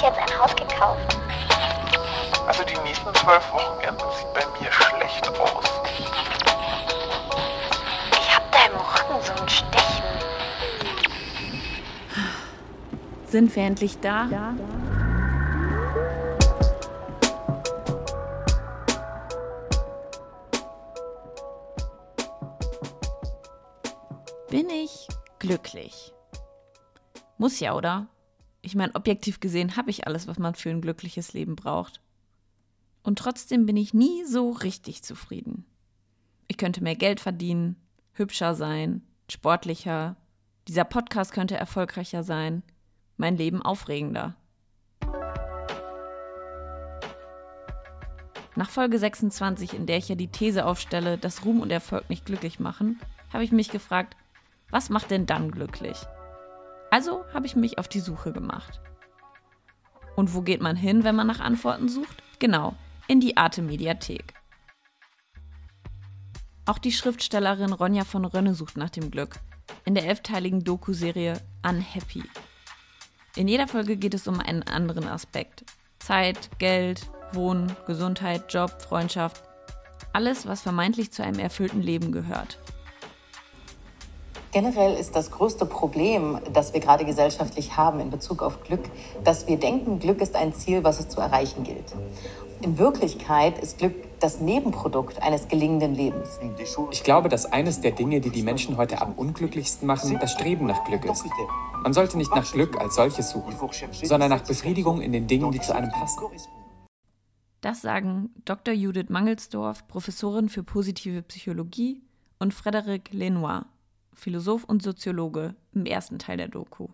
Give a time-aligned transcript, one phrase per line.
[0.00, 1.18] uns jetzt ein Haus gekauft.
[2.46, 5.64] Also die nächsten zwölf Wochenenden sieht bei mir schlecht aus.
[8.12, 10.04] Ich hab da im Rücken so ein Stechen.
[13.26, 14.26] Sind wir endlich da?
[14.30, 14.54] Ja.
[24.48, 25.06] Bin ich
[25.38, 26.12] glücklich?
[27.38, 28.08] Muss ja, oder?
[28.62, 32.00] Ich meine, objektiv gesehen habe ich alles, was man für ein glückliches Leben braucht.
[33.02, 35.64] Und trotzdem bin ich nie so richtig zufrieden.
[36.46, 37.76] Ich könnte mehr Geld verdienen,
[38.12, 40.16] hübscher sein, sportlicher.
[40.68, 42.62] Dieser Podcast könnte erfolgreicher sein,
[43.16, 44.36] mein Leben aufregender.
[48.56, 52.26] Nach Folge 26, in der ich ja die These aufstelle, dass Ruhm und Erfolg nicht
[52.26, 53.00] glücklich machen,
[53.32, 54.16] habe ich mich gefragt,
[54.70, 55.96] was macht denn dann glücklich?
[56.90, 58.80] Also habe ich mich auf die Suche gemacht.
[60.16, 62.22] Und wo geht man hin, wenn man nach Antworten sucht?
[62.38, 62.74] Genau,
[63.06, 64.34] in die Arte Mediathek.
[66.66, 69.40] Auch die Schriftstellerin Ronja von Rönne sucht nach dem Glück
[69.84, 72.24] in der elfteiligen Doku-Serie Unhappy.
[73.36, 75.64] In jeder Folge geht es um einen anderen Aspekt.
[75.98, 79.42] Zeit, Geld, Wohnen, Gesundheit, Job, Freundschaft.
[80.12, 82.58] Alles, was vermeintlich zu einem erfüllten Leben gehört.
[84.52, 88.82] Generell ist das größte Problem, das wir gerade gesellschaftlich haben in Bezug auf Glück,
[89.22, 91.94] dass wir denken, Glück ist ein Ziel, was es zu erreichen gilt.
[92.60, 96.40] In Wirklichkeit ist Glück das Nebenprodukt eines gelingenden Lebens.
[96.90, 100.66] Ich glaube, dass eines der Dinge, die die Menschen heute am unglücklichsten machen, das Streben
[100.66, 101.24] nach Glück ist.
[101.82, 103.54] Man sollte nicht nach Glück als solches suchen,
[104.02, 106.24] sondern nach Befriedigung in den Dingen, die zu einem passen.
[107.60, 108.74] Das sagen Dr.
[108.74, 112.02] Judith Mangelsdorf, Professorin für positive Psychologie,
[112.40, 113.66] und Frédéric Lenoir,
[114.20, 116.88] Philosoph und Soziologe, im ersten Teil der Doku.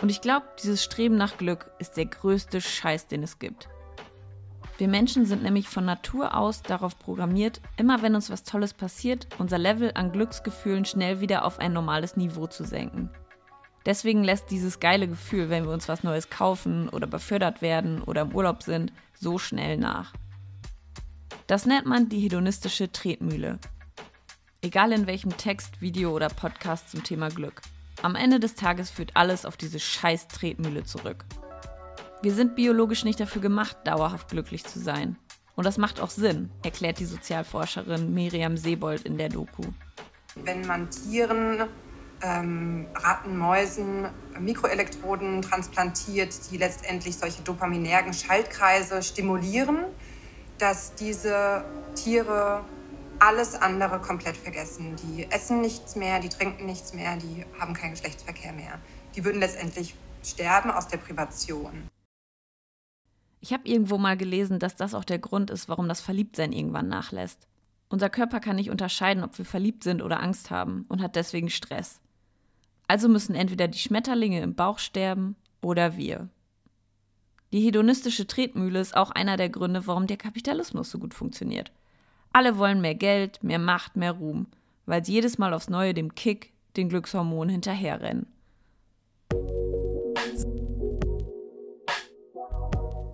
[0.00, 3.68] Und ich glaube, dieses Streben nach Glück ist der größte Scheiß, den es gibt.
[4.78, 9.26] Wir Menschen sind nämlich von Natur aus darauf programmiert, immer wenn uns was Tolles passiert,
[9.38, 13.10] unser Level an Glücksgefühlen schnell wieder auf ein normales Niveau zu senken.
[13.86, 18.22] Deswegen lässt dieses geile Gefühl, wenn wir uns was Neues kaufen oder befördert werden oder
[18.22, 20.12] im Urlaub sind, so schnell nach.
[21.46, 23.58] Das nennt man die hedonistische Tretmühle.
[24.64, 27.60] Egal in welchem Text, Video oder Podcast zum Thema Glück.
[28.00, 31.26] Am Ende des Tages führt alles auf diese scheiß Tretmühle zurück.
[32.22, 35.18] Wir sind biologisch nicht dafür gemacht, dauerhaft glücklich zu sein.
[35.54, 39.64] Und das macht auch Sinn, erklärt die Sozialforscherin Miriam Sebold in der Doku.
[40.34, 41.64] Wenn man Tieren,
[42.22, 44.08] ähm, Ratten, Mäusen
[44.40, 49.84] Mikroelektroden transplantiert, die letztendlich solche dopaminergen Schaltkreise stimulieren,
[50.56, 52.64] dass diese Tiere
[53.24, 54.96] alles andere komplett vergessen.
[54.96, 58.78] Die essen nichts mehr, die trinken nichts mehr, die haben keinen Geschlechtsverkehr mehr.
[59.16, 61.88] Die würden letztendlich sterben aus der Privation.
[63.40, 66.88] Ich habe irgendwo mal gelesen, dass das auch der Grund ist, warum das Verliebtsein irgendwann
[66.88, 67.48] nachlässt.
[67.88, 71.48] Unser Körper kann nicht unterscheiden, ob wir verliebt sind oder Angst haben und hat deswegen
[71.48, 72.00] Stress.
[72.88, 76.28] Also müssen entweder die Schmetterlinge im Bauch sterben oder wir.
[77.52, 81.72] Die hedonistische Tretmühle ist auch einer der Gründe, warum der Kapitalismus so gut funktioniert.
[82.36, 84.48] Alle wollen mehr Geld, mehr Macht, mehr Ruhm,
[84.86, 88.26] weil sie jedes Mal aufs Neue dem Kick, den Glückshormonen hinterherrennen.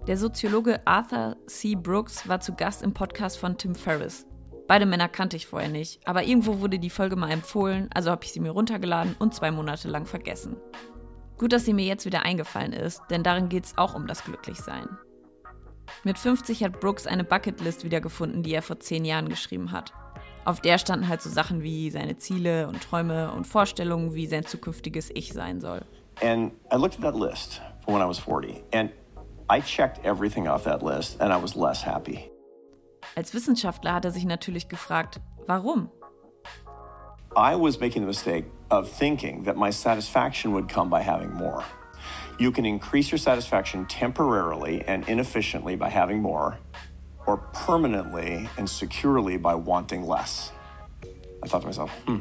[0.07, 1.75] Der Soziologe Arthur C.
[1.75, 4.27] Brooks war zu Gast im Podcast von Tim Ferriss.
[4.67, 8.25] Beide Männer kannte ich vorher nicht, aber irgendwo wurde die Folge mal empfohlen, also habe
[8.25, 10.57] ich sie mir runtergeladen und zwei Monate lang vergessen.
[11.37, 14.25] Gut, dass sie mir jetzt wieder eingefallen ist, denn darin geht es auch um das
[14.25, 14.89] Glücklichsein.
[16.05, 19.93] Mit 50 hat Brooks eine Bucketlist wiedergefunden, die er vor zehn Jahren geschrieben hat.
[20.45, 24.47] Auf der standen halt so Sachen wie seine Ziele und Träume und Vorstellungen, wie sein
[24.47, 25.83] zukünftiges Ich sein soll.
[26.23, 28.91] And I looked at that list for when I was 40 and
[29.51, 32.31] I checked everything off that list and I was less happy.
[33.17, 35.91] Als Wissenschaftler hat er sich natürlich gefragt, warum?
[37.37, 41.65] I was making the mistake of thinking that my satisfaction would come by having more.
[42.41, 46.59] You can increase your satisfaction temporarily and inefficiently by having more,
[47.27, 50.51] or permanently and securely by wanting less.
[51.43, 52.21] I thought to myself, hmm,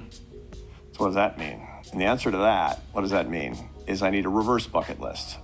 [0.91, 1.65] so what does that mean?
[1.93, 3.55] And the answer to that, what does that mean,
[3.87, 5.37] is I need a reverse bucket list.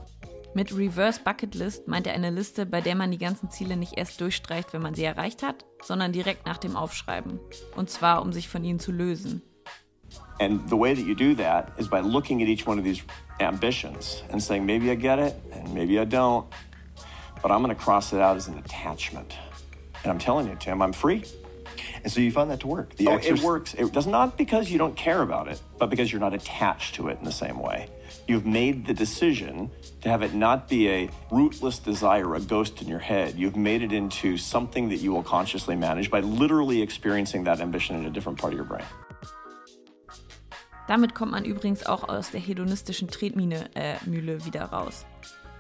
[0.53, 3.97] Mit Reverse Bucket List meint er eine Liste, bei der man die ganzen Ziele nicht
[3.97, 7.41] erst durchstreicht, wenn man sie erreicht hat, sondern direkt nach dem Aufschreiben.
[7.75, 9.41] Und zwar, um sich von ihnen zu lösen.
[10.39, 13.01] And the way that you do that is by looking at each one of these
[13.39, 16.47] ambitions and saying, maybe I get it and maybe I don't,
[17.41, 19.33] but I'm going to cross it out as an attachment.
[20.03, 21.23] And I'm telling you, Tim, I'm free.
[22.03, 22.95] And so you find that to work.
[22.95, 23.73] The oh, it works.
[23.73, 27.07] It does not because you don't care about it, but because you're not attached to
[27.07, 27.89] it in the same way.
[28.27, 29.71] You've made the decision
[30.01, 33.35] to have it not be a rootless desire, a ghost in your head.
[33.37, 37.95] You've made it into something that you will consciously manage by literally experiencing that ambition
[37.95, 38.85] in a different part of your brain.
[40.87, 45.05] Damit kommt man übrigens auch aus der hedonistischen Tretmine äh, Mühle wieder raus.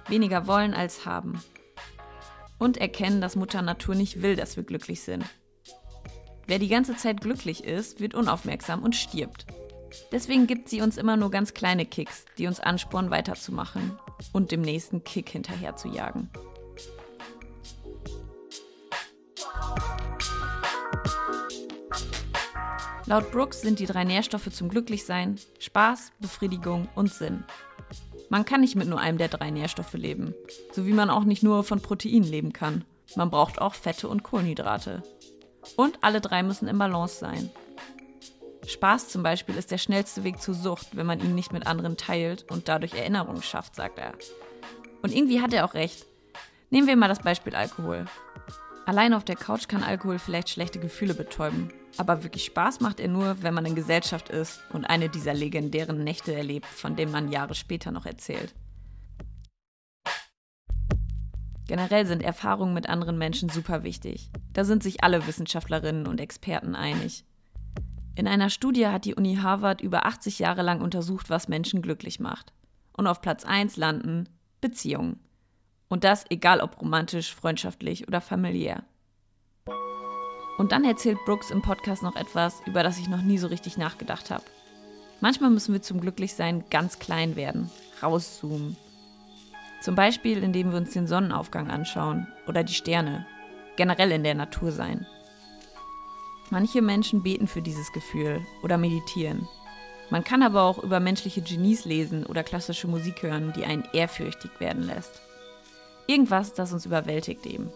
[0.07, 1.41] Weniger wollen als haben.
[2.59, 5.25] Und erkennen, dass Mutter Natur nicht will, dass wir glücklich sind.
[6.47, 9.47] Wer die ganze Zeit glücklich ist, wird unaufmerksam und stirbt.
[10.11, 13.97] Deswegen gibt sie uns immer nur ganz kleine Kicks, die uns anspornen, weiterzumachen
[14.31, 16.29] und dem nächsten Kick hinterher zu jagen.
[23.07, 27.43] Laut Brooks sind die drei Nährstoffe zum Glücklichsein Spaß, Befriedigung und Sinn.
[28.29, 30.33] Man kann nicht mit nur einem der drei Nährstoffe leben,
[30.71, 32.83] so wie man auch nicht nur von Proteinen leben kann.
[33.15, 35.03] Man braucht auch Fette und Kohlenhydrate.
[35.75, 37.51] Und alle drei müssen im Balance sein.
[38.65, 41.97] Spaß zum Beispiel ist der schnellste Weg zur Sucht, wenn man ihn nicht mit anderen
[41.97, 44.13] teilt und dadurch Erinnerungen schafft, sagt er.
[45.03, 46.07] Und irgendwie hat er auch recht.
[46.71, 48.05] Nehmen wir mal das Beispiel Alkohol.
[48.85, 51.73] Allein auf der Couch kann Alkohol vielleicht schlechte Gefühle betäuben.
[51.97, 56.03] Aber wirklich Spaß macht er nur, wenn man in Gesellschaft ist und eine dieser legendären
[56.03, 58.53] Nächte erlebt, von denen man Jahre später noch erzählt.
[61.67, 64.29] Generell sind Erfahrungen mit anderen Menschen super wichtig.
[64.53, 67.25] Da sind sich alle Wissenschaftlerinnen und Experten einig.
[68.15, 72.19] In einer Studie hat die Uni Harvard über 80 Jahre lang untersucht, was Menschen glücklich
[72.19, 72.53] macht.
[72.93, 74.29] Und auf Platz 1 landen
[74.61, 75.24] Beziehungen.
[75.87, 78.83] Und das egal ob romantisch, freundschaftlich oder familiär.
[80.57, 83.77] Und dann erzählt Brooks im Podcast noch etwas, über das ich noch nie so richtig
[83.77, 84.43] nachgedacht habe.
[85.21, 87.69] Manchmal müssen wir zum Glücklichsein ganz klein werden,
[88.01, 88.77] rauszoomen.
[89.81, 93.25] Zum Beispiel, indem wir uns den Sonnenaufgang anschauen oder die Sterne,
[93.75, 95.05] generell in der Natur sein.
[96.49, 99.47] Manche Menschen beten für dieses Gefühl oder meditieren.
[100.09, 104.51] Man kann aber auch über menschliche Genies lesen oder klassische Musik hören, die einen ehrfürchtig
[104.59, 105.21] werden lässt.
[106.07, 107.71] Irgendwas, das uns überwältigt eben.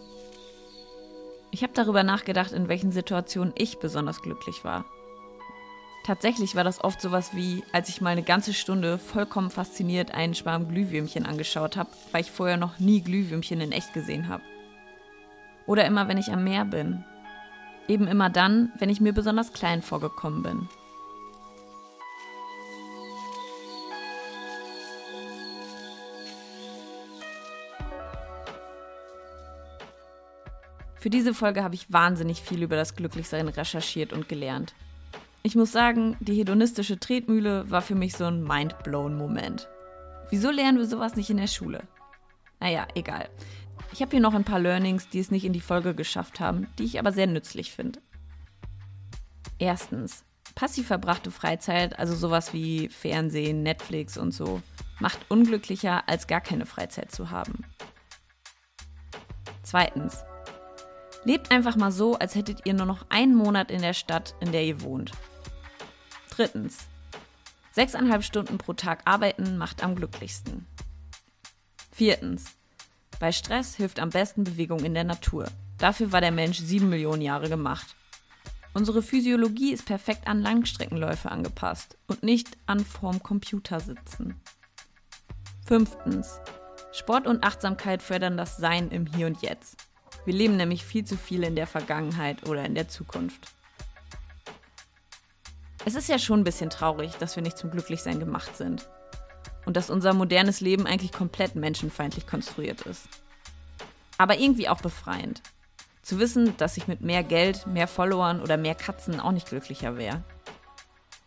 [1.50, 4.84] Ich habe darüber nachgedacht, in welchen Situationen ich besonders glücklich war.
[6.04, 10.34] Tatsächlich war das oft sowas wie, als ich mal eine ganze Stunde vollkommen fasziniert einen
[10.34, 14.42] Schwarm Glühwürmchen angeschaut habe, weil ich vorher noch nie Glühwürmchen in echt gesehen habe.
[15.66, 17.04] Oder immer, wenn ich am Meer bin
[17.90, 20.68] Eben immer dann, wenn ich mir besonders klein vorgekommen bin.
[31.00, 34.74] Für diese Folge habe ich wahnsinnig viel über das Glücklichsein recherchiert und gelernt.
[35.42, 39.66] Ich muss sagen, die hedonistische Tretmühle war für mich so ein Mindblown-Moment.
[40.28, 41.88] Wieso lernen wir sowas nicht in der Schule?
[42.60, 43.30] Naja, egal.
[43.92, 46.66] Ich habe hier noch ein paar Learnings, die es nicht in die Folge geschafft haben,
[46.78, 48.00] die ich aber sehr nützlich finde.
[49.58, 50.24] Erstens,
[50.54, 54.60] passiv verbrachte Freizeit, also sowas wie Fernsehen, Netflix und so,
[54.98, 57.64] macht unglücklicher, als gar keine Freizeit zu haben.
[59.62, 60.24] Zweitens,
[61.24, 64.52] lebt einfach mal so, als hättet ihr nur noch einen Monat in der Stadt, in
[64.52, 65.12] der ihr wohnt.
[66.30, 66.86] Drittens,
[67.72, 70.66] sechseinhalb Stunden pro Tag arbeiten macht am glücklichsten.
[71.92, 72.56] Viertens,
[73.18, 75.46] bei Stress hilft am besten Bewegung in der Natur.
[75.78, 77.94] Dafür war der Mensch sieben Millionen Jahre gemacht.
[78.72, 84.40] Unsere Physiologie ist perfekt an Langstreckenläufe angepasst und nicht an vorm Computer sitzen.
[85.66, 86.40] Fünftens.
[86.92, 89.89] Sport und Achtsamkeit fördern das Sein im Hier und Jetzt.
[90.24, 93.52] Wir leben nämlich viel zu viel in der Vergangenheit oder in der Zukunft.
[95.84, 98.86] Es ist ja schon ein bisschen traurig, dass wir nicht zum Glücklichsein gemacht sind
[99.64, 103.08] und dass unser modernes Leben eigentlich komplett menschenfeindlich konstruiert ist.
[104.18, 105.42] Aber irgendwie auch befreiend.
[106.02, 109.96] Zu wissen, dass ich mit mehr Geld, mehr Followern oder mehr Katzen auch nicht glücklicher
[109.96, 110.22] wäre.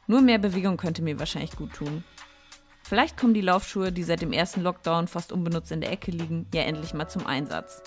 [0.06, 2.04] Nur mehr Bewegung könnte mir wahrscheinlich gut tun.
[2.84, 6.46] Vielleicht kommen die Laufschuhe, die seit dem ersten Lockdown fast unbenutzt in der Ecke liegen,
[6.54, 7.82] ja endlich mal zum Einsatz.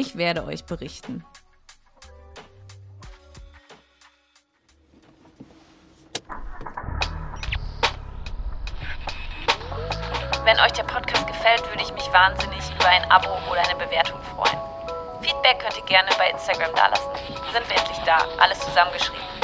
[0.00, 1.26] Ich werde euch berichten.
[10.42, 14.18] Wenn euch der Podcast gefällt, würde ich mich wahnsinnig über ein Abo oder eine Bewertung
[14.34, 14.58] freuen.
[15.20, 17.10] Feedback könnt ihr gerne bei Instagram dalassen.
[17.52, 19.39] Sind wir endlich da, alles zusammengeschrieben.